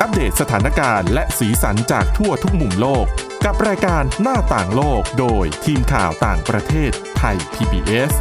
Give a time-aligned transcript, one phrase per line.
[0.00, 3.06] อัปเดตสถานการณ์และสีสันจากทั่วทุกมุมโลก
[3.44, 8.12] กับรายการหน้าต่างโลกโดยทีมข่าวต่างประเทศไทย PBS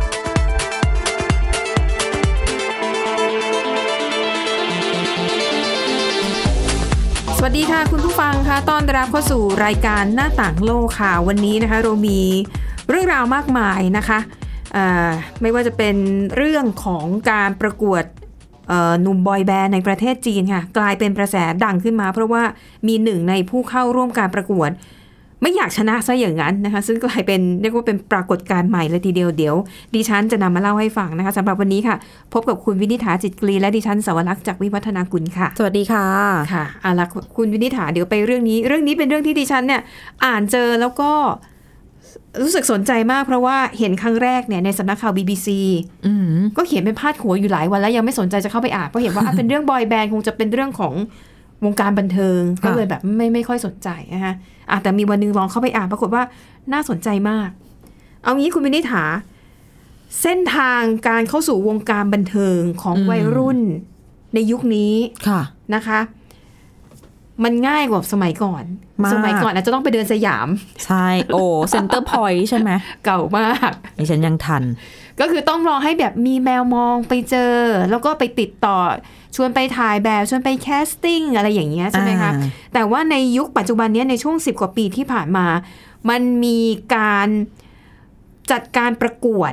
[7.38, 12.22] สวัสดีค่ะคุณผู้ฟังค่ะต้อนรับเข้าสู่รายการหน้าต่างโลกค่ะ วันนี้นะคะเรามี
[12.90, 14.20] เรื่องราวมากมายนะคะ
[15.42, 15.96] ไม่ว่าจะเป็น
[16.36, 18.04] เรื่องของการประกวด
[19.02, 22.44] หนุ่มบอยแบนด์ในประเทศจีนค่ะ กลายเป็นกระแสดังขึ้นมา เพราะว่า
[22.88, 24.72] มีหนึ่งในผู้เข้าร่วมการประกวด
[25.42, 29.56] ไม่อยากชนะซะอย่างนั้นนะคะ ซึ่งกลายเป็นเรียกว่าเป็นปรากฏการณ์ใหม่เลยทีเดียวเดี๋ยว
[29.96, 31.96] ดิฉันจะนำมาเล่าให้ฟังนะคะสำหรับวันนี้ค่ะ
[32.34, 36.06] พบกับคุณวินิษฐาจิตกรีและดิฉันสวรักษ์จากวิวัฒนากุลค่ะ สวัสดีค่ะ
[36.54, 37.06] ค่ะเอาละ
[37.38, 39.82] คุณวินิษฐาเดี๋ยวไปเรื่องนี้ เรื่องนี้เป็นเรื่องที่ดิฉันเนี่ย
[40.26, 41.12] อ่านเจอแล้วก็
[42.42, 45.48] รู้สึกสนใจมากเพราะว่าเห็นครั้งแรกเนี่ยในสำนักข่าว BBC
[46.06, 50.94] อืมก็เขียนเป็นพาดหัวอยู่หลายวันแล้วยังไม่สนใจจะเข้าไปอ่านเพราะเห็นว่าอะเป็นเรื่องบอยแบนด์คงจะเป็นเรื่องของ
[51.66, 54.34] วงการบันเทิงก็เลยแบบไม่ไม่ค่อยสนใจนะคะ
[54.72, 56.24] อะแต่มีวันหนึงลองเข้าไปอ่านปรากฏว่า
[56.74, 57.50] น่าสนใจมาก
[58.24, 59.04] เอางี้คุณวินิษฐา
[60.22, 63.60] เส้นทางการเข้าสู่วงการบันเทิงของวัยรุ่น
[64.34, 64.94] ในยุคนี้
[65.28, 65.42] ค่ะ
[65.76, 66.00] นะคะ
[67.44, 68.64] มันง่ายกว่าสมัยก่อน
[69.04, 70.48] มากสมัยก่อนอาจจะต้องไปเดินสยาม
[70.86, 72.72] ใช่ โอ้เซ็นเตอร์พอยต์ใช่ไหม
[73.06, 74.64] เก่ามากดิฉันยังทัน
[75.20, 77.56] ก็คือต้องรอให้แบบมีแมวมองไปเจอ
[77.90, 78.78] แล้วก็ไปติดต่อ
[79.36, 85.48] ชวนไปถ่ายแบบ ชวนไปแคสติ้งอะไรอย่างเงี้ยใช่ไหมคะอ่าแต่ว่าในยุคปัจจุบันเนี้ยในช่วง 10 กว่าปีที่ผ่านมา
[86.10, 86.60] มันมี
[86.96, 87.28] การ
[88.52, 89.52] จัดการประกวด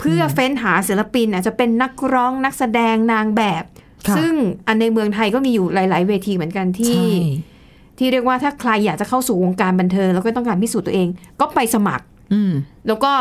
[0.00, 3.73] เพื่อเฟ้นหาศิลปิน อาจจะเป็นนักร้องนักแสดงนางแบบค่ะ
[4.16, 4.32] ซึ่ง
[4.66, 7.08] อันในเมืองไทยก็มีอยู่หลาย ๆ เวทีเหมือนกันที่ใช่
[7.98, 11.08] ที่เรียกว่าถ้าใครอยากจะเข้าสู่วงการบันเทิงแล้วก็ต้องการพิสูจน์ตัวเอง
[11.40, 12.52] ก็ไปสมัคร อืม
[12.86, 13.12] แล้วก็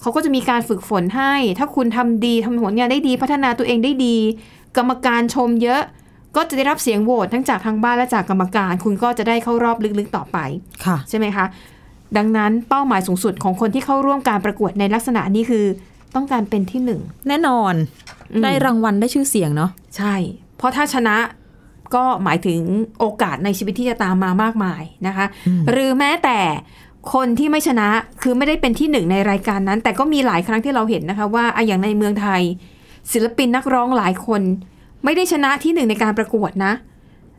[0.00, 4.16] เขาก็จะมีการฝึกฝนให้ ถ้าคุณทำดีทำผลงานได้ดีพัฒนาตัวเองได้ดี
[4.76, 5.82] กรรมการชมเยอะ
[6.36, 10.38] ก็จะได้รับเสียงโหวตทั้งจากทางบ้านและจากกรรมการ คุณก็จะได้เข้ารอบลึกๆต่อไป
[10.84, 11.44] ค่ะใช่ไหมคะ
[12.16, 15.64] ดังนั้นเป้าหมายสูงสุดของคนที่เข้าร่วมการประกวดในลักษณะนี้คือ
[16.14, 17.74] ต้องการเป็นที่หนึ่งแน่นอน
[18.32, 20.14] อืมได้รางวัลได้ชื่อเสียงเนาะใช่
[20.56, 21.16] เพราะถ้าชนะ
[21.94, 22.60] ก็หมายถึง
[22.98, 25.26] โอกาสในชีวิตที่จะตามมามากมายนะคะ
[25.70, 26.38] หรือแม้แต่
[27.14, 27.88] คนที่ไม่ชนะ
[28.22, 32.42] คือไม่ได้เป็นที่หนึ่งในรายการนั้น แต่ก็มีหลายครั้งที่เราเห็นนะคะ ว่าอะอย่างในเมืองไทย
[33.12, 34.42] ศิลปินนักร้องหลายคน
[35.04, 36.72] ไม่ได้ชนะที่หนึ่งในการประกวดนะ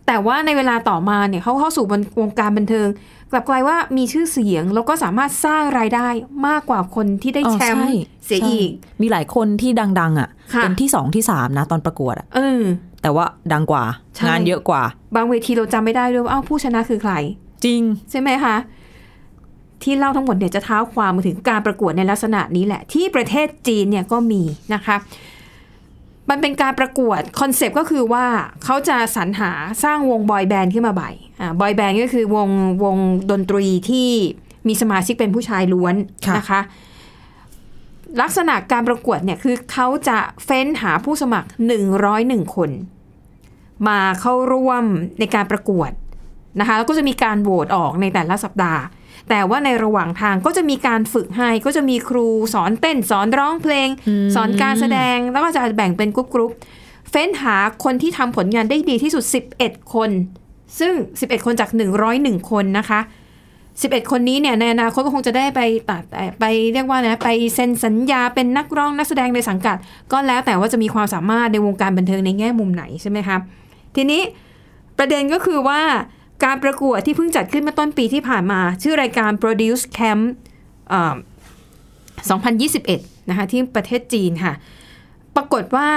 [0.07, 1.85] แต่ว่าในเวลาต่อมาเนี่ยเขาเข้าสู่
[2.19, 2.87] วงการบันเทิง
[3.31, 6.07] กลับกลายว่ามีชื่อเสียงแล้วก็สามารถสร้างรายได้
[6.47, 7.91] มากกว่าคนที่ได้อ๋อแชมป์ใช่
[8.25, 8.69] เสียใช่อีก
[9.01, 12.61] มีหลายคนที่ดัง ๆอะค่ะ เป็นที่สองที่สามนะตอนประกวดอะเออ
[13.01, 13.83] แต่ว่าดังกว่า
[14.15, 14.83] ใช่งานเยอะกว่า
[15.15, 17.13] บางเวทีเราจำไม่ได้ด้วยว่าอ้าวผู้ชนะคือใคร
[17.65, 17.81] จริง
[18.11, 18.55] ใช่ไหมคะ
[19.83, 24.41] ที่เล่าทั้งหมดเนี่ยจะเท้าความมาถึงการประกวดในลักษณะนี้แหละ ที่ประเทศจีนเนี่ยก็มี
[24.73, 24.95] นะคะ
[26.29, 28.25] มันเป็นการประกวดคอนเซปต์ก็คือว่า
[28.63, 29.51] เขาจะสรรหา
[29.83, 31.03] สร้างวงบอยแบนด์ขึ้นมาบอย
[31.41, 32.49] อ่าบอยแบนด์ก็คือวง
[32.83, 32.97] วง
[33.31, 34.09] ดนตรีที่
[34.67, 35.95] มีสมาชิกเป็นผู้ชายล้วน
[36.27, 36.61] ค่ะนะคะ
[38.21, 41.49] ลักษณะการประกวดเนี่ยคือเขาจะเฟ้นหาผู้สมัคร
[42.01, 42.69] 101 คน
[43.87, 44.83] มาเข้าร่วม
[45.19, 45.91] ในการประกวด
[46.59, 48.81] นะคะแล้วก็จะมีการโหวตออกในแต่ละสัปดาห์
[49.29, 53.87] แต่ว่าในระหว่างทางก็จะมีการฝึกให้ก็จะมีครูสอนเต้นสอนร้องเพลง
[54.35, 59.23] สอนการแสดงแล้วก็จะแบ่งเป็นกรุ๊ปๆเฟ้นหาคนที่ทำผลงานได้ดีที่สุด
[59.59, 60.09] 11 คน
[60.79, 61.69] ซึ่ง 11 คนจาก
[62.09, 62.99] 101 คนนะคะ
[63.55, 69.77] 11 คนนี้เนี่ยในอนาคตก็คงจะได้ไปตัดเอ่อไปเรียกว่านะไปเซ็นสัญญาเป็นนักร้องนักแสดงในสังกัด
[70.11, 73.37] ก็แล้วแต่ว่าจะมีความสามารถในวงการบันเทิงในแง่มุมไหนใช่ไหมคะ
[73.95, 74.21] ทีนี้
[74.97, 75.81] ประเด็นก็คือว่า
[76.43, 80.23] การประกวดที่เพิ่งจัดขึ้นเมื่อต้นปีที่ผ่านมา ชื่อรายการ Produce Camp
[80.89, 81.15] เอ่อ
[82.37, 84.53] 2021 นะคะที่ประเทศจีนค่ะ
[85.35, 85.89] ปรากฏว่า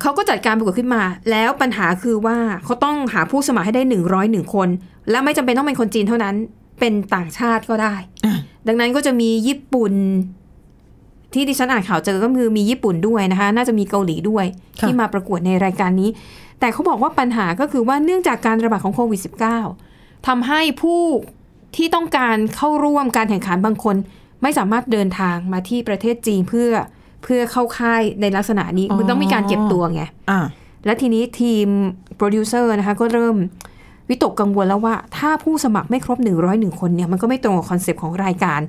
[0.00, 3.82] เขาก็จัดการประกวดขึ้นมา แล้วปัญหาคือว่าเขาต้องหาผู้สมัครให้ได้
[4.18, 4.68] 101 คน
[5.10, 6.34] และไม่จำเป็นต้องเป็นคนจีนเท่านั้น
[6.80, 7.94] เป็นต่างชาติก็ได้
[8.66, 9.92] ดังนั้นก็จะมีญี่ปุ่น
[11.34, 14.46] ที่ดิฉันอ่านข่าวเจอก็คือมีญี่ปุ่นด้วยนะคะ น่าจะมีเกาหลีด้วย
[14.80, 16.10] ค่ะที่มาประกวดในรายการนี้
[16.62, 19.20] แต่เขาบอกว่าปัญหาก็คือว่าเนื่องจากการระบาดของโควิด
[19.74, 21.02] -19 ทำให้ผู้
[21.76, 23.96] ที่ต้องการเข้าร่วมการแข่งขันบางคน
[24.42, 26.70] ไม่สามารถเดินทางมาที่ประเทศจีนเพื่อ
[27.22, 30.40] เพื่อเข้าค่ายในลักษณะนี้อ๋อมันต้องมีการเก็บตัวไงอ่า
[30.84, 31.66] และทีนี้ทีม
[32.16, 33.36] โปรดิวเซอร์นะคะก็เริ่ม
[34.08, 36.18] วิตกกังวลแล้วว่า ถ้าผู้สมัครไม่ครบ
[36.48, 38.60] 101 คนเนี่ยมันก็ไม่ตรงกับคอนเซปต์ของรายการ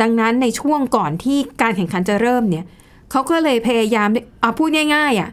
[0.00, 2.64] ดังนั้นในช่วงก่อนที่การแข่งขันจะเริ่มเนี่ย
[3.10, 4.08] เขาก็เลยพยายาม
[4.40, 5.30] เอาพูดง่ายๆอะ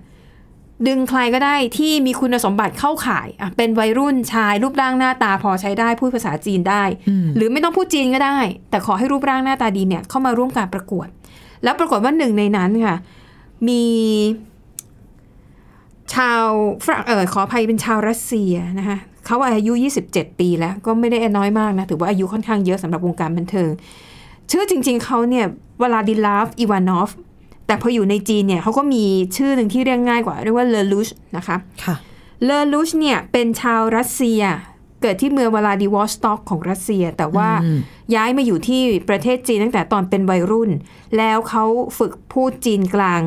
[0.88, 8.38] ดึงใครก็ได้ที่มีคุณสมบัติเข้าข่ายอะเป็นวัยรุ่นชายรูปร่างหน้าตาพอใช้ได้พูดภาษาจีนได้อืมหรือไม่ต้องพูดจีนก็ได้
[8.70, 11.08] แต่ขอให้รูปร่างหน้าตาดีเนี่ยเข้ามาร่วมการประกวด
[11.64, 12.96] แล้วปรากฏว่าหนึ่งในนั้นค่ะ
[13.68, 13.84] มี
[16.14, 16.44] ชาว
[16.86, 19.74] ฝรั่งเออขออภัยเป็นชาวรัสเซียนะคะเขาอายุ
[20.08, 23.70] 27 ปีแล้วก็ไม่ได้น้อยมากนะ ถือว่าอายุค่อนข้างเยอะสำหรับวงการบันเทิง
[24.52, 25.46] ชื่อจริง ๆเขาเนี่ย
[25.82, 27.10] วลาดิลาฟ อีวานอฟ
[27.68, 29.04] แต่พออยู่ในจีนเนี่ยเขาก็มี
[29.38, 31.96] ชื่อหนึ่งที่เรียกง่ายกว่า เรียกว่าเลอลุชนะคะค่ะ
[32.46, 34.42] เลอลูชเนี่ยเป็นชาวรัสเซีย
[35.02, 37.80] เกิดที่เมืองวลาดิวอสต็อกของรัสเซีย แต่ว่าอืม
[38.16, 40.72] ย้ายมาอยู่ที่ประเทศจีนตั้งแต่ตอนเป็นวัยรุ่น
[41.18, 41.66] แล้วเขา
[41.98, 43.22] ฝึกพูดจีนกลาง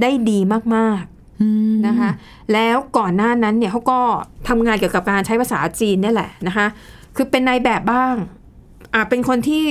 [0.00, 0.38] ได้ดี
[0.74, 2.10] มากๆนะคะ
[2.52, 4.00] แล้วก่อนหน้านั้นเนี่ยเขาก็
[4.48, 6.66] ทำงานเกี่ยวกับการใช้ภาษาจีนนี่แหละนะคะ
[7.16, 8.14] คือเป็นนายแบบบ้าง
[8.94, 9.64] อ่าเป็นคนที่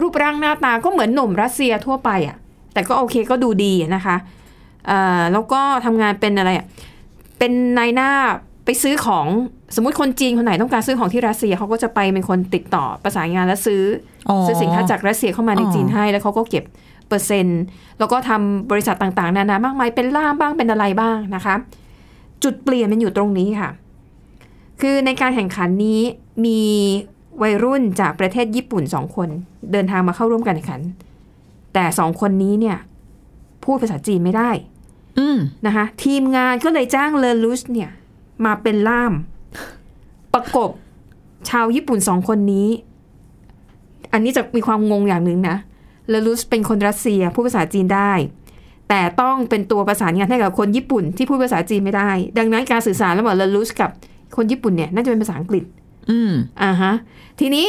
[0.00, 2.36] รูปร่างหน้าตาก็เหมือนหนุ่มรัสเซียทั่วไปอะ
[2.72, 4.16] แต่ก็โอเคก็ดูดีอะนะคะ
[4.86, 6.66] เอ่อแล้วก็ทำงานเป็นอะไรอะ
[7.38, 8.10] เป็นนายหน้า
[8.64, 9.26] ไปซื้อของ
[9.76, 13.82] สมมุติคนจีนคนไหนต้องการซื้อของที่รัสเซียเขาก็จะไปเป็นคนติดต่อประสานงานและซื้อ
[14.28, 16.64] ออซื้อสินค้าจากรัสเซียเข้ามาในอ๋อจีนให้แล้วเขาก็เก็บ
[17.08, 17.62] เปอร์เซ็นต์
[17.98, 21.54] แล้วก็ทำบริษัทต่างๆ นานามากมายเป็นล่ามบ้างเป็นอะไรบ้างนะคะ
[22.42, 23.70] จุดเปลี่ยนมันอยู่ตรงนี้ค่ะ
[24.80, 26.00] คือในการแข่งขันนี้
[26.46, 26.60] มี
[27.42, 29.28] วัยรุ่นจากประเทศญี่ปุ่นสองคน
[29.72, 30.80] เดินทางมาเข้าร่วมการแข่งขัน
[31.74, 32.78] แต่สองคนนี้เนี่ย
[33.64, 34.50] พูดภาษาจีนไม่ได้
[35.18, 37.90] อืมนะคะทีมงานก็เลยจ้างเลอลุชเนี่ย
[38.44, 39.12] มาเป็นล่าม
[40.34, 40.70] ประกบ
[41.48, 42.68] ชาวญี่ปุ่นสองคนนี้
[44.12, 45.56] อันนี้จะมีความงงอย่างหนึ่งนะ
[46.08, 48.12] เลอลุชเป็นคนรัสเซียพูดภาษาจีนได้
[48.88, 53.90] แต่ต้องเป็นตัวประสานงานให้กับคนญี่ปุ่นที่พูดภาษาจีนไม่ได้ ดังนั้นการสื่อสารระหว่างเลอลุชกับ
[54.36, 55.64] คนญี่ปุ่นเนี่ยน่าจะเป็นภาษาอังกฤษ
[56.10, 56.32] อืม
[56.62, 56.92] อ่าฮะ
[57.40, 57.66] ทีนี้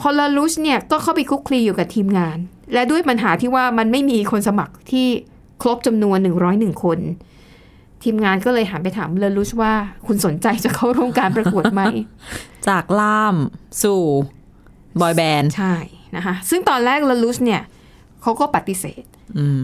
[0.00, 2.38] พอลาลุชเนี่ยก็เข้าไปคลุกคลีอยู่กับทีมงาน
[2.72, 5.06] และด้วยปัญหาที่ว่ามันไม่มีคนสมัครที่
[5.62, 6.18] ครบจำนวน
[6.50, 6.98] 101 คน
[8.02, 9.72] ทีมงานก็เลยหันไปถามเลอลุชว่า
[10.06, 11.82] คุณสนใจจะเข้าร่วมการประกวดไหม
[12.68, 13.36] จากล่าม
[13.82, 14.02] สู่
[15.00, 15.74] บอยแบนด์ ใช่
[16.16, 17.62] นะคะซึ่งตอนแรกเลอลุชเนี่ย
[18.22, 19.11] เขาก็ปฏิเสธอืม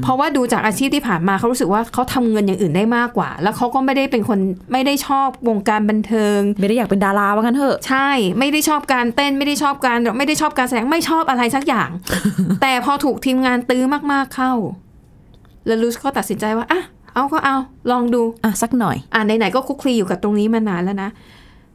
[0.03, 4.39] เพราะว่าดูจากอาชีพที่ผ่านมาเขารู้สึกว่าเขาทำเงินอย่างอื่นได้มากกว่า แล้วเขาก็ไม่ได้เป็นคน
[4.73, 8.09] ไม่ได้ชอบวงการบันเทิง ไม่ได้อยากเป็นดาราว่างั้นเถอะ ใช่
[8.39, 11.91] ไม่ได้ชอบการเต้นไม่ได้ชอบการไม่ได้ชอบการแสดงไม่ชอบอะไรสักอย่าง
[12.63, 14.53] แต่พอถูกทีมงานตื้อมากๆเข้า
[15.67, 16.83] เลลูสก็ตัดสินใจว่าอะ
[17.15, 17.57] เอาก็เอา
[17.91, 21.11] ลองดูอะสักหน่อย อะไหนๆก็คุกคลีอยู่กับตรงนี้มานานแล้วนะ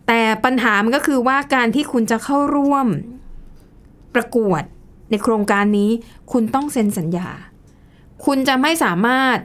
[0.07, 2.87] แต่ปัญหามันก็คือว่าการที่คุณจะเข้าร่วม
[4.15, 4.63] ประกวด
[5.09, 5.89] ในโครงการนี้
[6.31, 7.27] คุณต้องเซ็นสัญญา
[8.25, 9.37] คุณจะไม่สามารถ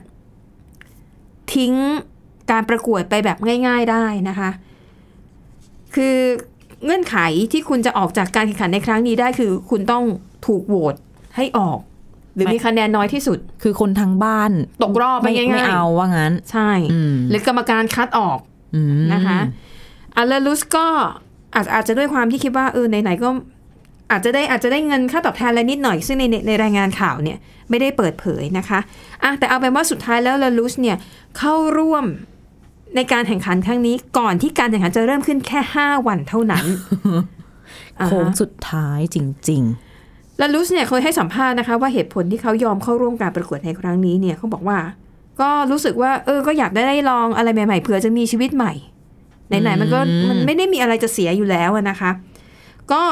[1.54, 1.72] ทิ้ง
[2.50, 4.50] การประกวดไปแบบง่าย ๆได้นะคะ
[5.94, 6.16] คือ
[6.84, 7.16] เงื่อนไข
[7.52, 10.04] ที่คุณจะออกจากการแข่งขันในครั้งนี้ได้คือ คุณต้อง
[10.46, 10.94] ถูกโหวต
[11.36, 11.78] ให้ออก
[12.34, 14.50] หรือไม่มีคะแนนน้อยที่สุด คือคนทางบ้าน
[14.84, 18.38] ตกรอบไปไม่ง่ายๆไม่เอาว่างั้น ใช่อืมหรือกรรมการคัดออก
[18.74, 19.38] อืมนะคะ
[20.16, 20.86] อัลเลลุสก็
[21.54, 23.28] อาจอาจจะด้วยความที่คิดว่าเออไหนๆก็
[24.10, 27.38] อาจจะได้อาจจะได้เงินค่าตอบแทนอะไรนิดหน่อย ซึ่งในในในรายงานข่าวเนี่ย
[27.70, 28.78] ไม่ได้เปิดเผยนะคะ
[29.22, 30.96] อะแต่เอาเป็นว่าสุดท้ายแล้วเลลุสเนี่ย
[31.38, 32.04] เข้าร่วม
[32.96, 36.64] ในการแข่งขันครั้งนี้ก่อนที่การแข่งขันจะเริ่มขึ้นแค่ 5 วันเท่านั้น
[38.00, 39.16] อ่าโค้งฮะสุดท้ายจ
[39.50, 39.64] ริง
[40.40, 44.78] ลาลุสเนี่ยเคยให้สัมภาษณ์นะคะ ว่าเหตุผลที่เขายอมเข้าร่วมการประกวดในครั้งนี้เนี่ยเขาบอกว่า
[45.40, 48.72] ก็รู้สึกว่า เออก็อยากได้ได้ลองอะไรใหม่ๆเผื่อจะมีชีวิตใหม่
[49.48, 52.10] ไหนๆมันก็อืมมันไม่ได้มีอะไรจะเสียอยู่แล้วอะนะคะ
[52.92, 53.02] ก็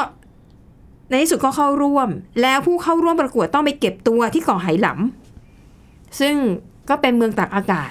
[1.08, 2.08] ในที่สุดก็เข้าร่วม
[2.42, 6.34] แล้วผู้เข้าร่วมประกวดต้องไปเก็บตัวที่เกาะไหหลำซึ่ง
[6.88, 7.90] ก็เป็นเมืองตากอากาศ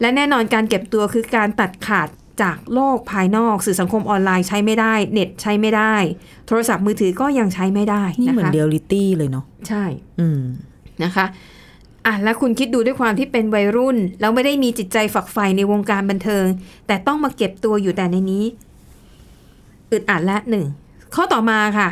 [0.00, 2.08] และแน่นอนการเก็บตัวคือการตัดขาด
[2.42, 5.94] จากโลกภายนอกสื่อสังคมออนไลน์ใช้ไม่ได้ เน็ตใช้ไม่ได้
[6.46, 9.84] โทรศัพท์มือถือก็ยังใช้ไม่ได้ๆนี่นะเหมือนคะเรียลลิตี้เลยเนาะใช่
[10.20, 10.42] อืม
[11.04, 11.26] นะคะ
[12.06, 16.46] อะแล้วคุณคิดดูด้วยความที่เป็นวัยรุ่น แล้วไม่ได้มีจิตใจฝักใฝ่ในวงการบันเทิง
[16.86, 18.44] แต่ต้องมาเก็บตัวอยู่แต่ในนี้
[19.92, 20.64] อึดอัดละหนึ่ง
[21.14, 21.88] ข้อต่อมาค่ะ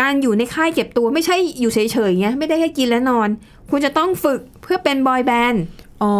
[0.00, 3.28] การอยู่ในค่ายเก็บตัวไม่ใช่อยู่เฉยๆเงี้ยไม่ได้แค่กินและนอน
[3.70, 5.62] คุณจะต้องฝึกเพื่อเป็นบอยแบนด์
[6.02, 6.14] อ๋อ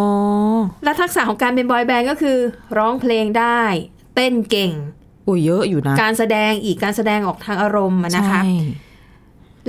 [0.83, 2.37] และทักษะของการเป็นบอยแบนด์ก็คือ
[2.77, 3.61] ร้องเพลงได้
[4.15, 4.71] เต้นเก่ง
[5.27, 8.51] อุ้ยเยอะอยู่นะ การแสดงอีกการแสดงออกทางอารมณ์อะนะคะใช่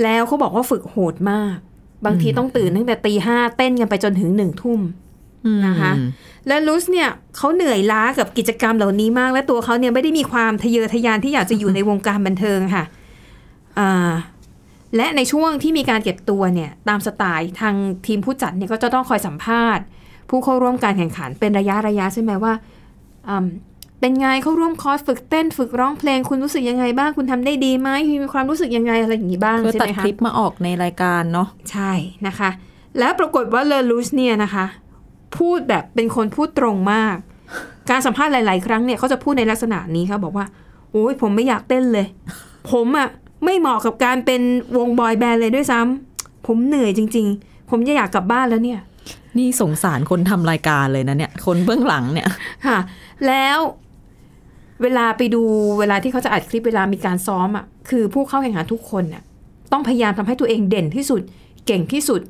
[0.03, 1.57] แล้วเขาบอกว่าฝึกโหดมาก
[2.05, 4.79] บางทีต้องตื่นตั้งแต่ตีห้าเต้นกันไปจนถึงหนึ่งทุ่ม
[5.67, 5.91] นะคะ
[6.47, 12.94] และลุสเนี่ยเขาเหนื่อยล้ากับกิจกรรมเหล่านี้มาก และตัวเขาเนี่ยไม่ได้มีความทะเยอทะยานที่อยากจะอยู่ในวงการบันเทิงค่ะอ่า
[14.95, 19.83] และในช่วงที่มีการเก็บตัวเนี่ยตามสไตล์ทางทีมผู้จัดเนี่ยก็จะต้องคอยสัมภาษณ์
[20.29, 22.53] ผู้เข้าร่วมการแข่งขันเป็นระยะระยะใช่ไหมว่า
[23.29, 23.45] อืม
[23.99, 27.89] เป็นไงเข้าร่วมคอร์สฝึกเต้นฝึกร้องเพลงคุณรู้สึกยังไงบ้างคุณทำได้ดีไหม
[28.23, 31.91] มีความรู้สึกยังไงอะไรอย่างนี้บ้างคือใช่ตัดไหมคคะลิปมาออกในรายการเนาะใช่
[32.27, 32.49] นะคะ
[32.99, 34.65] แล้วปรากฏว่าเลอลูสเนี่ยนะคะ
[35.37, 37.15] พูดแบบเป็นคนพูดตรงมาก
[37.89, 40.45] การสัมภาษณ์หลาย ๆ ครั้งเนี่ยเขาจะพูดในลักษณะนี้เขาบอกว่า
[40.91, 42.07] โอ้ยผมไม่อยากเต้นเลย
[42.71, 43.07] ผมอะ่ะ
[43.43, 44.41] ไม่เหมาะกับการเป็น
[44.77, 48.79] วงบอยแบนด์เลยด้วยซ้ำผมเหนื่อยจริง ๆ ผมจะอยากกลับบ้านแล้วเนี่ย
[49.37, 52.27] นี่สงสารคนทำรายการเลยนะเนี่ย คนเบื้องหลังเนี่ย
[52.67, 52.79] ค่ะ
[53.27, 53.57] แล้ว
[54.81, 55.43] เวลาไปดู
[55.79, 59.23] เวลาที่เขาจะอัดคลิปเวลามีการซ้อมอะคือผู้เข้าแข่งขันทุกคนน่ะ
[59.71, 61.21] ต้องพยายามทำให้ตัวเองเด่นที่สุด
[61.67, 62.21] เก่งที่สุด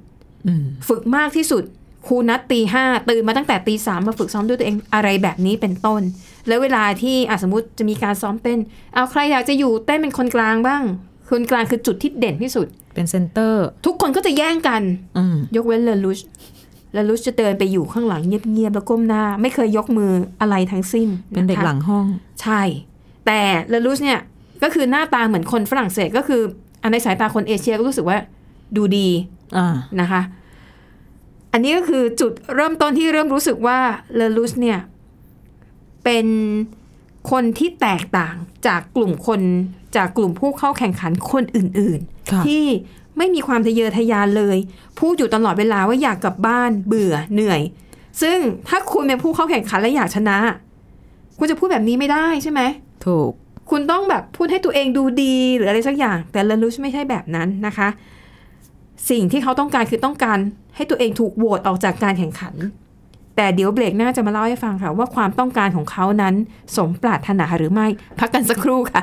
[0.47, 1.63] อืมฝึกมากที่สุด
[2.07, 6.01] ครูนัดตีห้าตื่นมาตั้งแต่ตีสามมาฝึกซ้อมด้วยตัวเองอะไรแบบนี้เป็นต้น
[6.47, 8.59] แล้วเวลาที่อะสมมติจะมีการซ้อมเต้น
[8.93, 10.83] เอาใครอยากจะอยู่เต้นเป็นคนกลางบ้าง
[11.29, 14.81] คนกลางคือจุดที่เด่นที่สุด เป็นเซนเตอร์ ทุกคนก็จะแย่งกัน
[15.17, 16.19] อืมยกเว้นเลอลุช
[16.93, 20.11] เลอลุชจะเดินไปอยู่ข้างหลังเงียบๆแล้วก้มหน้า ไม่เคยยกมือ
[20.41, 22.05] อะไรทั้งสิ้น เป็นเด็กนะคะหลังห้อง
[22.41, 22.61] ใช่
[23.25, 24.19] แต่เลอลุชเนี่ย
[24.63, 26.41] ก็คือหน้าตาเหมือนคนฝรั่งเศสก็คือ
[26.81, 28.17] อันในสายตาคนเอเชียก็รู้สึกว่า
[28.75, 29.07] ดูดี
[29.57, 30.21] อ่านะคะ
[31.53, 33.77] อันนี้ก็คือจุดเริ่มต้นที่เริ่มรู้สึกว่า
[34.15, 34.79] เลอลุสเนี่ย
[36.05, 36.27] เป็น
[37.31, 38.35] คนที่แตกต่าง
[38.67, 39.41] จากกลุ่มคน
[39.95, 41.99] จากกลุ่มผู้เข้าแข่งขันคนอื่น
[42.31, 42.65] ค่ะๆที่
[43.17, 44.57] ไม่มีความทะเยอทะยานเลย
[44.99, 47.61] พูดอยู่ตลอดเวลาว่าอยากกลับบ้านเบื่อเหนื่อย
[48.21, 50.37] ซึ่งถ้าคุณเป็นผู้เข้าแข่งขันและอยากชนะ
[51.37, 52.61] คุณจะพูดแบบนี้ไม่ได้ใช่ไหม
[53.05, 53.31] ถูก
[53.69, 57.87] คุณต้องแบบพูดให้ตัวเองดูดีหรืออะไรสักอย่าง แต่เลลุชไม่ใช่แบบนั้นนะคะ
[59.09, 60.37] สิ่งที่เขาต้องการคือต้องการ
[60.75, 62.55] ให้ตัวเองถูกโหวตออกจากการแข่งขัน
[63.35, 66.35] แต่เดี๋ยวเบรกหน้าจะมาเล่าให้ฟังค่ะ ว่าความต้องการของเขานั้น
[66.75, 67.87] สมปรารถนาหรือไม่
[68.19, 69.01] พักกันสักครู่ค่ะ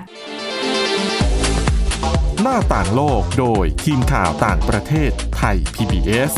[2.42, 6.32] หน้าต่างโลกโดยทีมข่าวต่างประเทศไทย PBS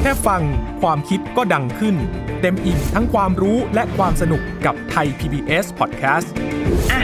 [0.00, 0.42] แค่ฟัง
[0.82, 1.96] ความคิดก็ดังขึ้น
[2.40, 6.61] เต็มอิ่มทั้งความรู้และความสนุกกับไทย PBS Podcast อ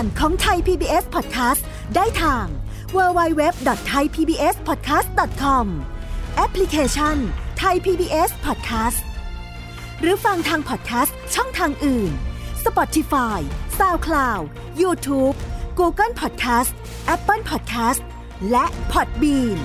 [0.00, 1.62] ามรายการของไทย PBS Podcast
[1.96, 2.46] ได้ทาง
[2.94, 5.66] www.thaipbspodcast.com
[6.36, 7.16] แอปพลิเคชัน
[7.62, 9.00] Thai PBS Podcast
[10.00, 12.12] หรือฟังทาง Podcast ช่องทางอื่น
[12.64, 13.40] Spotify
[13.78, 14.42] SoundCloud
[14.80, 15.36] YouTube
[15.78, 16.70] Google Podcast
[17.14, 18.00] Apple Podcast
[18.50, 19.58] และ Podbean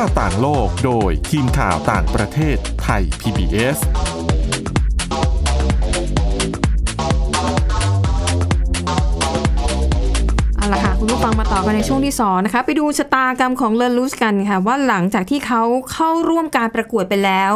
[0.00, 3.78] าต่างโลกโดยทีมข่าวต่างประเทศไทย PBS
[10.56, 15.62] เอาละค่ะคุณผู้ฟังมาต่อกันในช่วงที่สองนะคะไปดูชะตากรรมของเลอลูสกันค่ะ ว่าหลังจากที่เขา
[15.92, 17.52] เข้าร่วมการประกวดไปแล้ว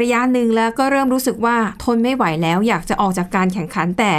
[0.00, 4.12] ระยะหนึ่งแล้วก็เริ่มรู้สึกว่าทนไม่ไหวแล้วอยากจะออกจากการแข่งขันแต่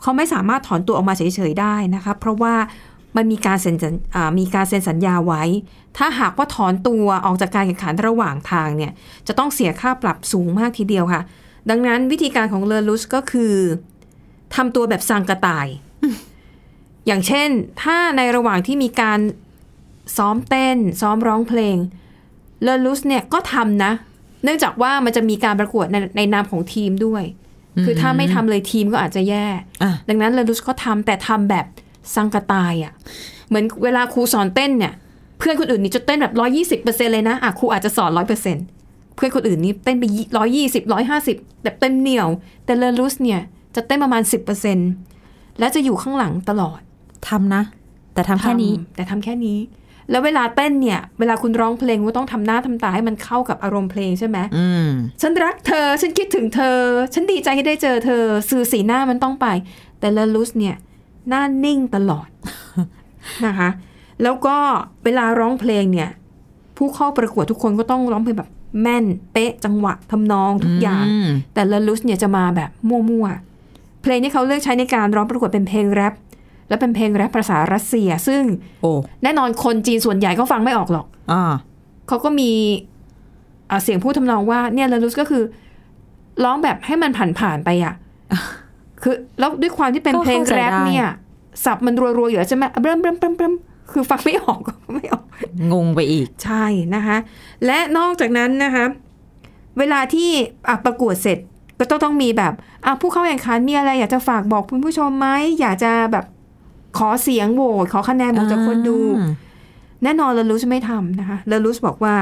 [0.00, 2.54] เขาไม่สามารถถอนตัวออกมาเฉยๆได้นะคะ เพราะว่า
[3.16, 5.42] มันมีการเซ็นสัญอ่ามีการเซ็นสัญญาไว้
[5.96, 8.92] ถ้าหากว่าถอนตัวออกจากการแข่งขันระหว่างทางเนี่ย
[9.26, 11.22] จะต้องเสียค่าปรับสูงมากทีเดียวค่ะ
[11.70, 13.54] ดังนั้นวิธีการของเลอลุสก็คือ
[14.54, 15.66] ทำตัวแบบสังกระต่าย
[17.06, 17.48] อย่างเช่น
[17.82, 19.20] ถ้าในระหว่างที่มีการ
[20.16, 21.76] ซ้อมเต้น ซ้อมร้องเพลง
[22.62, 23.92] เลอลุสเนี่ยก็ทำนะ
[24.44, 27.24] เนื่องจากว่ามันจะมีการประกวดในในนามของทีมด้วย
[27.84, 29.46] คือถ้าไม่ทำเลยทีมก็อาจจะแย่
[29.82, 31.66] อะดังนั้นเลอลุสก็ทำแต่ทำแบบ
[32.14, 32.92] สังกะตายอะ่ะ
[33.48, 34.92] เหมือนเวลาครูสอนเต้นเนี่ย
[35.38, 38.56] เพื่อนคนอื่นนี่จะเต้นแบบร้อยี่สิบเปอร์เซ็นเลยนะอะครูอาจจะสอนร้อยเปอร์เซ็น
[39.16, 40.04] เพื่อนคนอื่นนี่เต้นไป
[40.36, 42.28] ร้อยี่สิบร้อยห้าสิบแบบเต็มเหนียว
[42.64, 43.40] แต่เลอลุสเนี่ย
[43.74, 44.78] จะเต้นประมาณสิบเปอร์เซ็น
[45.58, 46.80] แล้วจะอยู่ข้างหลังตลอด
[47.28, 47.62] ทำนะ
[48.14, 49.58] แต่ทำแค่นี้ทำแต่ทำแค่นี้
[50.10, 54.88] แล้วเวลาเต้นเนี่ย เวลาคุณร้องเพลงก็ต้องทำหน้าทำตาให้มันเข้ากับอารมณ์เพลงใช่ไหมอืม
[55.22, 56.78] ฉันรักเธอ ฉันคิดถึงเธอ
[57.14, 59.46] ฉันดีใจที่ได้เจอเธอ สื่อสีหน้ามันต้องไป
[60.00, 60.76] แต่เลลุสเนี่ย
[61.28, 62.28] หน้านิ่งตลอด
[63.46, 63.68] นะคะ
[64.22, 64.56] แล้วก็
[65.04, 66.10] เวลาร้องเพลงเนี่ย
[66.76, 68.50] ผู้เข้าประกวดทุกคนก็ต้องร้องเพลงแบบ
[68.82, 76.14] แม่น เป๊ะ จังหวะทำนองทุกอย่างอืมแต่เลลุสเนี่ยจะมาแบบมั่วๆ เพลงที่เขาเลือกใช้ในการร้องประกวดเป็นเพลงแรป
[76.68, 78.42] และเป็นเพลงแรปภาษารัสเซีย ซึ่ง
[78.82, 78.90] โอ้
[79.22, 81.42] แน่นอนคนจีนส่วนใหญ่ก็ฟังไม่ออกหรอกอ่า
[82.08, 82.50] เขาก็มี
[83.70, 85.42] อ่าเสียงพูดทำนองว่า เนี่ยเลลุสก็คือ
[86.44, 87.94] ร้องแบบให้มันผ่านผ่านๆไปอะ
[89.02, 91.08] คือแล้วด้วยความที่เป็นก็เพลงเข้าใจแรปได้เนี่ย
[91.64, 93.54] สับมันรัวๆอยู่แล้วใช่ไหมเบิ่มเบิ่มเบิ่มเบิ่ม
[93.92, 94.60] คือฟังไม่ออก
[94.94, 95.24] ไม่ออก
[95.72, 97.16] งงไปอีกใช่นะคะ
[97.66, 98.84] และนอกจากนั้นนะคะ
[99.78, 100.30] เวลาที่
[100.68, 101.38] อะประกวดเสร็จ
[101.78, 102.52] ก็ต้องต้องมีแบบ
[102.84, 105.28] อะผู้เข้าแข่งขันมีอะไร อยากจะฝากบอกคุณผู้ชมไหม
[105.60, 106.24] อยากจะแบบ
[106.98, 109.30] ขอเสียงโหวตขอคะแนนโหวตจากคนดูอ่า
[110.02, 112.14] แน่นอนเลลุสไม่ทำนะคะเลลุสบอกว่า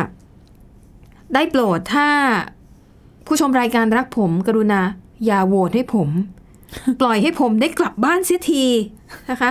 [1.35, 2.09] ได้โปรดถ้า
[3.27, 4.81] ผู้ชมรายการรักผม กรุณา
[5.25, 6.09] อย่าโหวตให้ผม
[7.01, 8.65] ปล่อยให้ผมได้กลับบ้านเสียที
[9.31, 9.51] นะคะ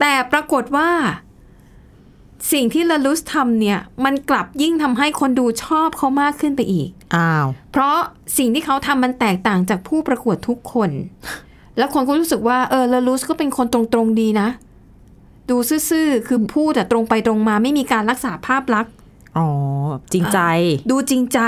[0.00, 0.90] แต่ปรากฏว่า
[2.52, 7.96] สิ่งที่เลลุสทำเนี่ย มันกลับยิ่งทำให้คนดูชอบเขามากขึ้นไปอีก อ้าว เพราะ
[8.38, 10.90] สิ่งที่เขาทำมันแตกต่างจากผู้ประกวดทุกคน
[11.78, 14.48] แล้วคนก็รู้สึกว่าเออเลลุสก็เป็นคนตรงๆดีนะ
[15.50, 18.92] ดูซื่อๆ คือพูดแต่ตรงไปตรงมาไม่มีการรักษาภาพลักษณ์
[19.36, 19.48] อ๋อ
[20.12, 20.38] จริงใจ
[20.90, 21.40] ดูจริงใจ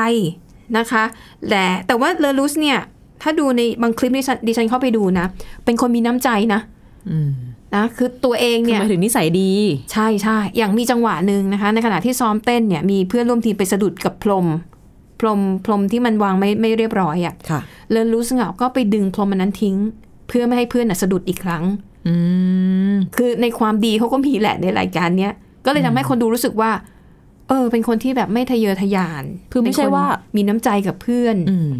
[0.79, 1.05] นะคะ
[1.49, 2.79] แต่แต่ว่าเลลุสเนี่ย
[3.27, 5.27] ถ้าดูในบางคลิปดิฉันดิฉันเข้าไปดูนะ
[5.65, 6.61] เป็นคนมีน้ำใจนะ
[7.11, 7.31] อืม
[7.75, 9.53] นะคือตัวเองคือเนี่ยหมายถึงนิสัยดี
[9.93, 14.47] ใช่ใช่อย่างมีจังหวะหนึ่งนะคะ ในขณะที่ซ้อมเต้นเนี่ย มีเพื่อนร่วมทีมไปสะดุดกับพรม
[15.21, 19.77] พรมพรมที่มันวางไม่ไม่เรียบร้อยอะ่ะค่ะเลนรู้สงบก็ไปดึงพรมมันนั้นทิ้ง
[20.29, 21.65] เพื่อไม่ให้เพื่อนน่ะสะดุดอีกครั้ง
[22.07, 22.15] อื
[22.93, 25.33] มคือในความดีเขาก็มีแหละในรายการเนี้ย
[25.65, 26.71] ก็เลยทำให้คนดูรู้สึกว่า
[27.49, 30.05] เออ เป็นคนที่แบบไม่ทะเยอทะยานคือไม่ใช่เป็นนว่า
[30.37, 31.71] มีน้ำใจกับเพื่อนอืม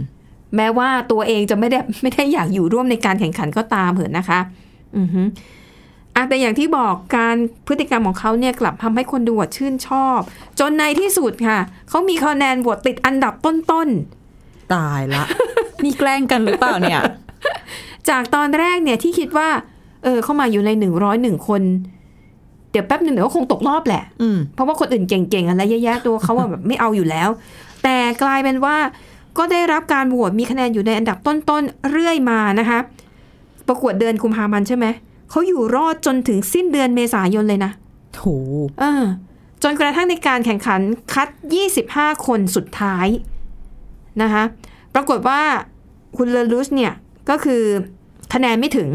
[0.57, 4.41] แม้ว่าตัวเองจะไม่ได้ไม่ได้อยากอยู่ร่วมในการแข่งขันก็ตามเถอะนะคะ
[4.97, 5.23] อือฮึ
[6.17, 10.19] อะแต่อย่างที่บอกการพฤติกรรมของเขาเนี่ยกลับทำให้คนดูอะชื่นชอบ
[10.61, 13.89] จนในที่สุดค่ะ เขามีคะแนนโหวตติดอันดับต้น
[14.75, 15.25] ตายละ
[15.85, 19.49] นี่แกล้งกันหรือเปล่าเนี่ยๆจากตอนแรกเนี่ยที่คิดว่า
[20.05, 21.63] เออเข้ามาอยู่ในหนึ่งร้อยหนึ่งคน
[22.71, 27.29] เดี๋ยวแป๊บหนึ่งเดี๋ยวก็คงตกรอบแหละอืมเพราะว่าคนอื่นเก่งๆอะไรเยอะแยะตัวเขาอะแบบไม่เอาอยู่แล้ว
[27.83, 28.77] แต่กลายเป็นว่า
[29.39, 32.79] ก็ได้รับการโหวตมีคะแนนอยู่ในอันดับต้นๆ เรื่อยมานะคะ
[33.69, 34.87] ประกวดเดือนกุมภาพันธ์ใช่ไหม
[35.31, 37.73] เขาอยู่รอดจนถึงสิ้นเดือนเมษายนเลยนะ
[38.15, 38.21] โถ
[38.81, 39.05] เออ
[39.63, 40.81] จนกระทั่งในการแข่งขัน
[41.15, 41.29] คัด
[41.77, 43.07] 25 คนสุดท้าย
[44.23, 44.43] นะคะ
[44.95, 45.41] ปรากฏว่า
[46.17, 46.93] คุณเลอลุสเนี่ย
[47.31, 47.63] ก็คือ
[48.35, 48.89] คะแนนไม่ถึง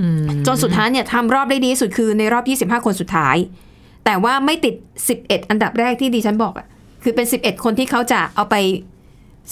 [0.00, 3.36] อืมจนสุดท้ายเนี่ยทำรอบได้ดีที่สุดคือในรอบ 25 คนสุดท้าย
[4.04, 4.74] แต่ว่าไม่ติด
[5.12, 6.66] 11 อันดับแรกที่ดิฉันบอกอะ
[7.02, 8.56] คือเป็น 11 คนที่เขาจะเอาไป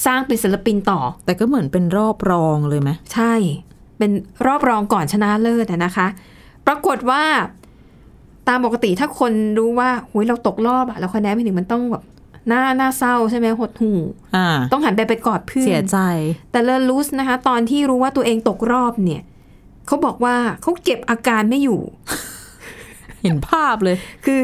[0.05, 3.35] สร้างเป็นศิลปินต่อ แต่ก็เหมือนเป็นรอบรองเลยไหมใช่
[3.98, 4.11] เป็น
[4.46, 6.07] รอบรองก่อนชนะเลิศอะนะคะ
[6.66, 7.22] ปรากฏว่า
[8.48, 12.03] ตามปกติถ้าคนรู้ว่าหุยเราตกรอบอะแล้วคะแนนไม่ถึงมันต้องแบบ
[12.48, 13.98] หน้าหน้าเศร้าใช่ไหมหดหู่
[14.37, 15.98] อ่าต้องหันไปไปกอดเพื่อนเสียใจ
[16.50, 19.22] แต่เลอลูสนะคะ ตอนที่รู้ว่าตัวเองตกรอบเนี่ย
[19.87, 21.81] เขาบอกว่าเขาเก็บอาการไม่อยู่
[23.22, 24.40] เห็นภาพเลย คือ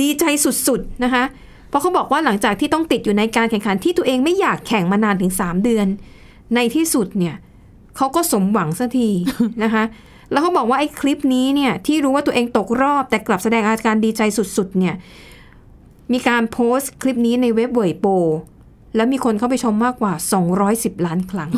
[0.00, 1.45] ดีใจสุดๆนะคะเพ
[1.76, 5.86] ราะเขาบอกว่าหลังจากที่ต้องติดอยู่ในการแข่งขันที่ตัวเองไม่อยากแข่งมานานถึง 3 เดือน
[6.54, 7.34] ในที่สุดเนี่ย
[7.96, 9.08] เขาก็สมหวังสักที
[9.62, 9.84] นะคะ
[10.30, 14.22] แล้วเขาบอกว่าไอ้คลิปนี้เนี่ยที่รู้ว่าตัวเองตกรอบ แต่กลับแสดงอาการดีใจ
[14.56, 14.94] สุดๆเนี่ย
[16.12, 18.06] มีการโพสต์คลิปนี้ในเว็บเวยโป
[18.96, 20.12] แล้วมีคนเข้าไปชมมากกว่า
[20.58, 21.50] 210 ล้านครั้ง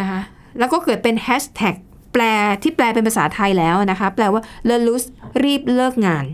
[0.00, 0.20] นะคะ
[0.58, 1.74] แล้วก็เกิดเป็นแฮชแท็ก
[2.12, 2.22] แปล
[2.62, 5.04] ที่แปลเป็นภาษาไทยแล้วนะคะ แปลว่าเลลุส
[5.42, 6.24] รีบเลิกงาน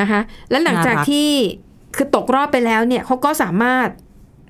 [0.00, 1.30] นะคะแล้วหลังจากน่ารักที่
[1.96, 3.88] คือตกรอบไปแล้วเนี่ยเขาก็สามารถ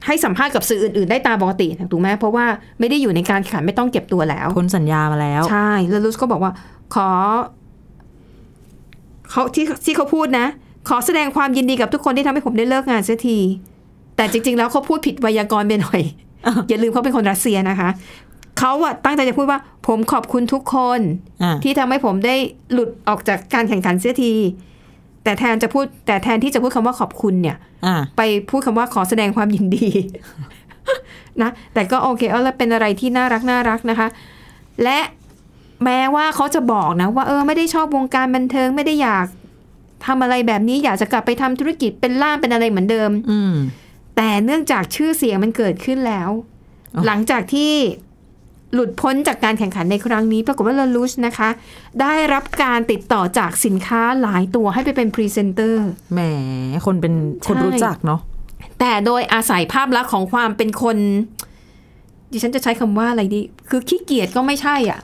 [0.06, 2.46] ให้สัมภาษณ์กับสื่ออื่น ๆ ได้ตามปกติถูกไหมเพราะว่า
[2.80, 6.52] ไม่ได้อยู่ในการแข่งขันไม่ต้องเก็บตัวแล้วพ้นสัญญามาแล้ว ใช่ แล้วลุสก็บอกว่า
[6.94, 7.08] ขอ
[9.30, 10.46] เขาที่ที่เขาพูดนะ
[10.88, 13.38] ขอแสดงความยินดีกับทุกคนที่ทำให้ผมได้เลิกงานเสียที
[14.16, 16.02] แต่จริง ๆ แล้วเขาพูดผิดไวยากรณ์ไปหน่อย
[16.68, 17.88] อย่าลืมเขาเป็นคนรัสเซียนะคะ
[18.58, 21.00] เขาอะตั้งใจจะพูดว่า ผมขอบคุณทุกคน
[21.42, 22.36] อ่าที่ทำให้ผมได้
[22.72, 24.32] หลุดออกจากการแข่งขันเสียที
[25.26, 29.88] แต่แทนจะพูดแต่แทนที่จะพูดคำว่าขอบคุณเนี่ยอ่าไปพูดคำว่าขอแสดงความยินดี
[31.42, 34.08] นะแต่ก็โอเคเอาแล้วเป็นอะไรที่น่ารักน่ารักนะคะ
[34.82, 34.98] และ
[35.84, 39.26] แม้ว่าเขาจะบอกนะ ว่าเออไม่ได้ชอบวงการบันเทิงไม่ได้อยาก
[40.06, 43.54] ทำอะไรแบบนี้อยากจะกลับไปทำธุรกิจเป็นล่ามเป็นอะไรเหมือนเดิมอืม
[44.16, 46.30] แต่เนื่องจากชื่อเสียงมันเกิดขึ้นแล้ว
[46.94, 47.72] อ๋อหลังจากที่
[48.76, 51.48] หลุดพ้นจากการแข่งขันในครั้งนี้ ปรากฏว่าเลอลูชนะคะ
[52.00, 56.20] ได้รับการติดต่อจากสินค้าหลายตัวให้ไปเป็นพรีเซนเตอร์แหม
[56.86, 57.14] คนเป็น
[57.46, 58.20] คนใช่รู้จักเนาะ
[58.80, 60.96] แต่โดยอาศัยภาพลักษณ์ของความเป็นคน
[62.32, 65.00] ดิฉันจะใช้คำว่าอะไรดี คือขี้เกียจก็ไม่ใช่อะ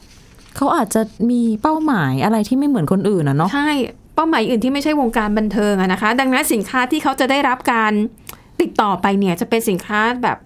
[0.57, 3.71] เขาอาจจะมีเป้าหมายอะไรที่ไม่เหมือนคนอื่นอะเนาะใช่
[4.15, 7.93] เป้าหมายอื่นที่ไม่ใช่วงการบันเทิงอะนะคะ ดังนั้นสินค้าที่เขาจะได้รับการ
[8.61, 10.39] ติดต่อไปเนี่ยจะเป็นสินค้าแบบ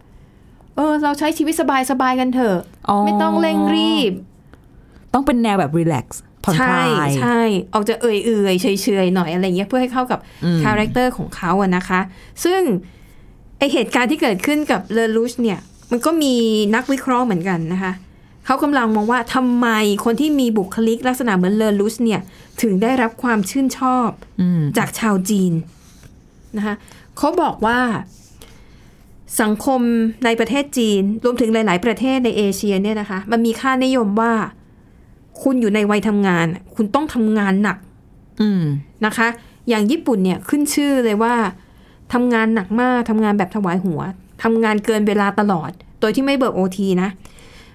[0.77, 2.59] เออ เราใช้ชีวิตสบายๆกันเถอะ
[2.89, 4.13] อ๋อไม่ต้องเร่งรีบ
[5.15, 7.41] ต้องเป็นแนวแบบ relax ผ่อนคใช่ลายใช่
[7.75, 12.01] ออกจะเอื่อยเอื่อยๆเฉยเฉยๆหน่อยอะไรเงี้ยเพื่อให้เข้ากับอืมคาแรคเตอร์ของเขาอะนะคะ
[12.45, 12.61] ซึ่ง
[13.59, 15.59] ไอเหตุการณ์ที่เกิดขึ้นกับเลอลูชเนี่ย
[15.91, 16.35] มันก็มี
[16.75, 17.93] นักวิเคราะห์เหมือนกันนะคะ
[18.47, 19.69] เขากำลังมองว่าทำไม
[20.05, 22.21] คนที่มีบุคลิกลักษณะเหมือนเลอลูชเนี่ย
[22.63, 24.09] ถึงได้รับความชื่นชอบ
[24.41, 25.53] อืมจากชาวจีน
[26.57, 26.75] นะคะ
[27.17, 27.79] เขาบอกว่า
[29.41, 29.81] สังคม
[30.25, 34.33] ในประเทศจีน รวมถึงหลาย ๆ ประเทศในเอเชียเนี่ยนะคะ มันมีค่านิยมว่า
[35.43, 37.79] คุณอยู่ในวัยทำงาน คุณต้องทำงานหนัก
[38.41, 38.63] อืม
[39.07, 39.29] นะคะ
[39.69, 41.35] อย่างญี่ปุ่นเนี่ยขึ้นชื่อเลยว่า
[42.13, 44.01] ทำงานหนักมากทำงานแบบถวายหัว
[44.43, 47.11] ทำงานเกินเวลาตลอด โดยที่ไม่เบิกโอทีนะ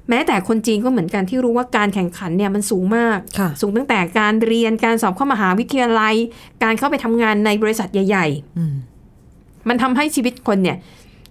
[0.09, 6.15] แม้แต่คนจีนก็เหมือนกันที่รู้ว่าการแข่งขันเนี่ยมันสูงมากค่ะสูงตั้งแต่การเรียนการสอบเข้ามหาวิทยาลัย
[6.63, 10.77] การเข้าไปทำงานในบริษัทใหญ่อืมๆมันทำให้ชีวิตคนเนี่ย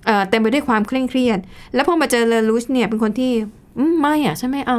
[0.06, 1.38] เอ่อเต็มไปด้วยความเคร่งเครียด
[1.74, 3.32] แล้วพอมาเจอเลอรูชเนี่ยเป็นคนที่
[3.78, 4.78] อืมไม่อะฉันไม่เอา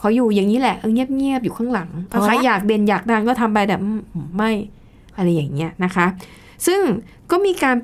[0.00, 4.00] ขออยู่อย่างนี้แหละเออเงียบๆอยู่ข้างหลังเพราะใครอยากเด่นอยากดังก็ทำไปแต่อืม
[4.36, 4.50] ไม่
[5.16, 6.06] อะไรอย่างเงี้ยนะคะ
[6.66, 6.80] ซึ่ง
[7.30, 7.76] ก็มีการ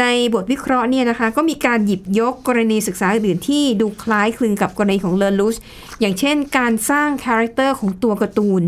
[0.00, 5.56] ในบทวิเคราะห์เนี่ยนะคะ ก็มีการหยิบยกกรณีศึกษาอื่นๆที่ดูคล้ายคลึงกับกรณีของเลอรูช
[6.00, 8.62] อย่างเช่น การสร้าง character ของตัวการ์ตูน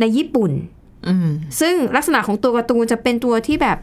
[0.00, 0.50] ในญี่ปุ่น
[1.08, 1.28] อืม
[1.60, 3.78] ซึ่งลักษณะของตัวการ์ตูนจะเป็นตัวที่แบบ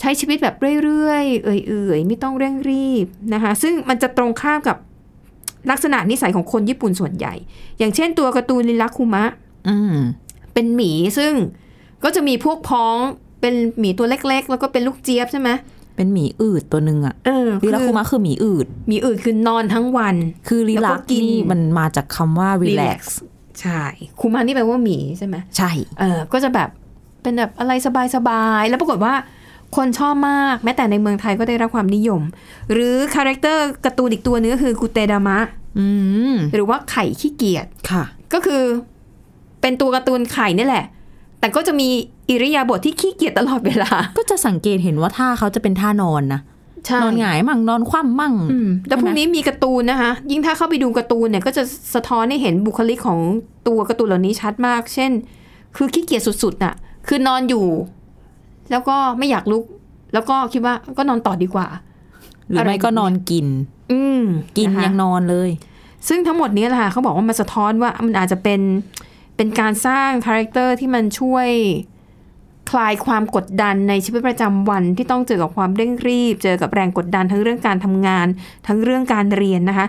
[0.00, 4.76] ใช้ชีวิตแบบเรื่อยๆ เอื่อยๆ ไม่ต้องเร่งรีบนะคะซึ่งมันจะตรงข้ามกับ
[5.70, 7.34] ลักษณะนิสัยของคนญี่ปุ่นส่วนใหญ่
[7.78, 9.24] อย่างเช่นตัวการ์ตูนริลัคคุมะ
[9.68, 9.96] อืม
[10.54, 11.32] เป็นหมีซึ่ง
[12.04, 12.96] ก็จะมีพวกพ้อง
[13.40, 15.50] เป็นหมีตัวเล็กๆ แล้วก็เป็นลูกเจี๊ยบใช่ไหม
[15.96, 20.16] เป็นหมีอืดตัวหนึ่งอะเออลีลาคุมะคือหมีอืดหมีอื่นคือนอนทั้งวัน
[20.48, 23.00] คือรีแล้วลัก็กกินนี่มันมาจากคำว่า relax
[23.60, 23.82] ใช่
[24.20, 26.68] คุมะนี่แปลว่าหมีใช่ไหมใช่เออก็จะแบบ
[27.22, 27.72] เป็นแบบอะไร
[28.14, 29.14] สบายๆ แล้วปรากฏว่า
[29.76, 32.22] คนชอบมาก แม้แต่ในเมืองไทยก็ได้รับความนิยม
[32.72, 35.38] หรือคาแรคเตอร์การ์ตูนอีกตัวนึงก็คือกุเตดามะ
[35.78, 35.86] อื
[36.32, 38.62] มหรือว่าไข่ขี้เกียจค่ะ ก็คือ
[39.60, 40.84] เป็นตัวการ์ตูนไข่นี่แหละ
[41.40, 41.88] แต่ก็จะมี
[42.30, 46.40] อิริยาบถที่ขี้เกียจตลอดเวลา ก็จะสังเกตเห็นว่าท่าเขาจะเป็นท่านอนนะ
[46.86, 51.62] ใช่นอนหงายมั่งนอนคว่ำมั่งอืมแล้วพวกนี้มีการ์ตูนนะคะ ยิ่งถ้าเข้าไปดูการ์ตูนเนี่ยก็จะ
[51.94, 53.20] สะท้อนให้เห็นบุคลิกของ
[53.68, 55.10] ตัวการ์ตูนเหล่านี้ชัดมาก เช่น
[55.76, 56.74] คือขี้เกียจสุดๆน่ะ
[57.08, 57.66] คือนอนอยู่
[58.70, 59.64] แล้วก็ไม่อยากลุก
[60.12, 61.66] แล้วก็คิดว่าก็นอนต่อดีกว่า
[62.48, 63.46] หรือไม่ก็นอนกิน
[63.92, 64.22] อืม
[64.56, 65.50] กินนะคะยังนอนเลย
[66.08, 68.60] ซึ่งทั้งหมดนี้แหละค่ะเขาบอกว่ามันสะท้อนว่ามันอาจจะเป็น
[69.36, 71.48] เป็นการสร้าง character ที่มันช่วย
[72.70, 78.26] คลายความกดดันในชีวิตประจำวันที่ต้องเจอกับความเร่งรีบ เจอกับแรงกดดันทั้งเรื่องการทำงาน
[78.66, 79.86] ทั้งเรื่องการเรียนนะคะ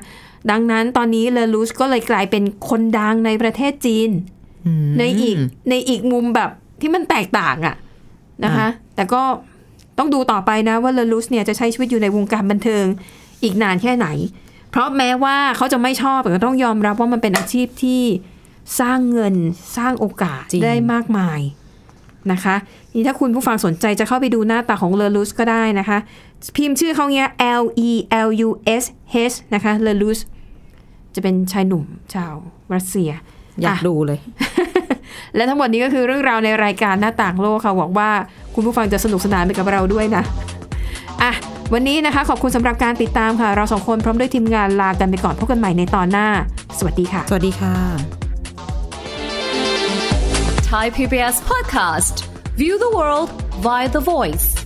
[0.52, 4.10] ดังนั้นตอนนี้เลอลูสก็เลยกลายเป็นคนดังในประเทศจีน
[4.66, 5.38] อืมในอีก
[5.70, 6.50] ในอีกมุมแบบ
[6.82, 7.76] ที่มันแตกต่างอะ
[8.46, 9.22] นะคะ แต่ก็
[9.98, 12.86] ต้องดูต่อไปนะว่าเลอลูสเนี่ยจะใช้ชีวิตอยู่ในวงการบันเทิง
[13.44, 14.08] อีกนานแค่ไหน
[14.72, 18.04] เพราะแม้ว่าเขาจะไม่ชอบแต่ก็ต้องยอมรับว่ามันเป็นอาชีพที่
[18.80, 19.36] สร้างเงิน
[19.78, 21.40] สร้างโอกาสจริงได้มากมาย
[22.32, 22.56] นะคะ
[22.94, 25.98] นี่ถ้าคุณผู้ฟังสนใจจะเข้าไปดูหน้าตาของเลอลูสก็ได้นะคะ
[26.56, 27.28] พิมพ์ชื่อเขาเนี้ย
[27.62, 27.92] L E
[28.28, 28.50] L U
[28.82, 28.84] S
[29.32, 30.20] H นะคะเลอลูส
[31.16, 32.34] จะเป็นชายหนุ่มชาว
[32.74, 33.12] รัสเซีย
[33.62, 34.20] อยากอะดูเลย
[35.36, 38.10] และทั้งหมดนี้ก็คือเรื่องราวในรายการหน้าต่างโลกค่ะหวังว่า
[38.56, 40.24] คุณผู้ฟังจะสนุกสนานไปกับเราด้วยนะ
[41.22, 41.32] อะ
[41.74, 46.28] วันนี้นะคะ ขอบคุณสำหรับการติดตามค่ะ เราสองคนพร้อมด้วยทีมงานลากันไปก่อนพบกันใหม่ในตอนหน้า
[46.78, 47.76] สวัสดีค่ะ สวัสดีค่ะ
[50.72, 52.16] Thai PBS podcast.
[52.56, 53.32] View the world
[53.66, 54.59] via the voice.